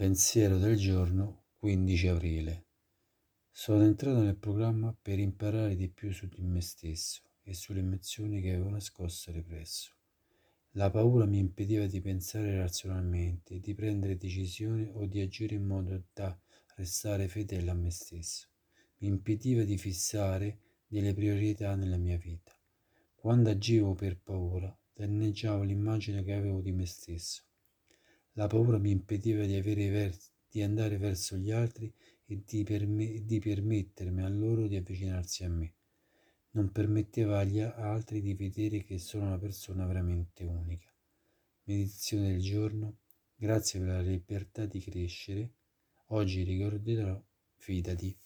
Pensiero 0.00 0.56
del 0.56 0.78
giorno 0.78 1.42
15 1.58 2.08
aprile. 2.08 2.64
Sono 3.50 3.84
entrato 3.84 4.22
nel 4.22 4.38
programma 4.38 4.96
per 4.98 5.18
imparare 5.18 5.76
di 5.76 5.90
più 5.90 6.10
su 6.10 6.26
di 6.26 6.40
me 6.40 6.62
stesso 6.62 7.20
e 7.42 7.52
sulle 7.52 7.80
emozioni 7.80 8.40
che 8.40 8.48
avevo 8.48 8.70
nascosto 8.70 9.28
e 9.28 9.34
represso. 9.34 9.92
La 10.70 10.88
paura 10.88 11.26
mi 11.26 11.36
impediva 11.36 11.84
di 11.84 12.00
pensare 12.00 12.56
razionalmente, 12.56 13.60
di 13.60 13.74
prendere 13.74 14.16
decisioni 14.16 14.88
o 14.90 15.04
di 15.04 15.20
agire 15.20 15.56
in 15.56 15.66
modo 15.66 16.02
da 16.14 16.34
restare 16.76 17.28
fedele 17.28 17.70
a 17.70 17.74
me 17.74 17.90
stesso. 17.90 18.48
Mi 19.00 19.08
impediva 19.08 19.64
di 19.64 19.76
fissare 19.76 20.60
delle 20.86 21.12
priorità 21.12 21.74
nella 21.74 21.98
mia 21.98 22.16
vita. 22.16 22.58
Quando 23.14 23.50
agivo 23.50 23.94
per 23.94 24.18
paura, 24.18 24.74
danneggiavo 24.94 25.62
l'immagine 25.62 26.24
che 26.24 26.32
avevo 26.32 26.62
di 26.62 26.72
me 26.72 26.86
stesso 26.86 27.44
la 28.34 28.46
paura 28.46 28.78
mi 28.78 28.90
impediva 28.90 29.44
di, 29.44 29.60
vers- 29.60 30.30
di 30.48 30.62
andare 30.62 30.98
verso 30.98 31.36
gli 31.36 31.50
altri 31.50 31.92
e 32.26 32.42
di, 32.46 32.62
perme- 32.62 33.24
di 33.24 33.38
permettermi 33.38 34.22
a 34.22 34.28
loro 34.28 34.66
di 34.66 34.76
avvicinarsi 34.76 35.44
a 35.44 35.48
me. 35.48 35.74
Non 36.52 36.72
permetteva 36.72 37.38
agli 37.38 37.60
altri 37.60 38.20
di 38.20 38.34
vedere 38.34 38.82
che 38.82 38.98
sono 38.98 39.26
una 39.26 39.38
persona 39.38 39.86
veramente 39.86 40.44
unica. 40.44 40.92
Meditazione 41.64 42.32
del 42.32 42.40
giorno. 42.40 42.98
Grazie 43.34 43.80
per 43.80 43.88
la 43.88 44.00
libertà 44.00 44.66
di 44.66 44.80
crescere. 44.80 45.52
Oggi 46.06 46.42
ricorderò, 46.42 47.22
fidati. 47.56 48.16